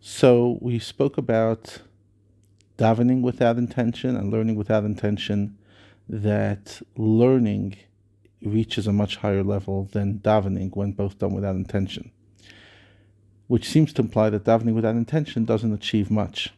[0.00, 1.82] So we spoke about
[2.78, 5.58] davening without intention and learning without intention,
[6.08, 7.76] that learning
[8.42, 12.10] reaches a much higher level than davening when both done without intention,
[13.46, 16.54] which seems to imply that davening without intention doesn't achieve much.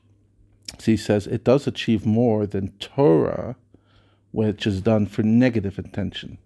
[0.78, 3.56] So he says it does achieve more than Torah,
[4.30, 6.38] which is done for negative intention.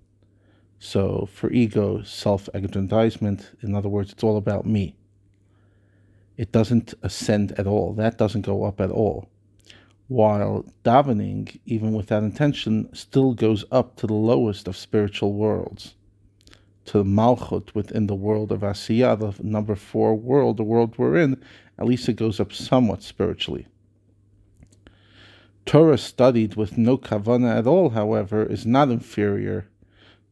[0.78, 4.96] So for ego, self aggrandizement, in other words, it's all about me.
[6.36, 7.94] It doesn't ascend at all.
[7.94, 9.28] That doesn't go up at all
[10.08, 15.94] while davening, even without intention, still goes up to the lowest of spiritual worlds,
[16.84, 21.42] to Malchut within the world of Asiyah, the number four world, the world we're in,
[21.78, 23.66] at least it goes up somewhat spiritually.
[25.64, 29.66] Torah studied with no kavana at all, however, is not inferior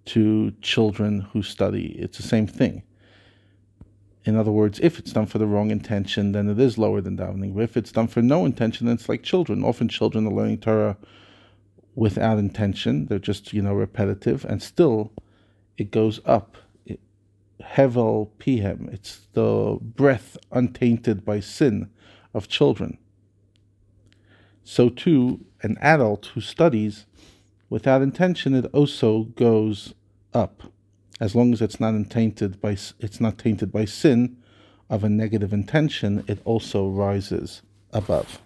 [0.04, 1.96] to children who study.
[1.98, 2.84] It's the same thing.
[4.24, 7.16] In other words, if it's done for the wrong intention, then it is lower than
[7.16, 7.54] davening.
[7.54, 9.62] But if it's done for no intention, then it's like children.
[9.62, 10.96] Often children are learning Torah
[11.94, 13.06] without intention.
[13.06, 14.46] They're just, you know, repetitive.
[14.46, 15.12] And still,
[15.76, 16.56] it goes up.
[17.62, 18.92] Hevel pihem.
[18.92, 21.90] It's the breath untainted by sin
[22.32, 22.98] of children.
[24.64, 27.04] So too, an adult who studies
[27.68, 29.94] without intention, it also goes
[30.32, 30.62] up
[31.20, 34.36] as long as it's not tainted by it's not tainted by sin
[34.90, 37.62] of a negative intention, it also rises
[37.92, 38.40] above.